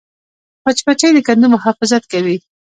[0.65, 2.37] مچمچۍ د کندو محافظت کوي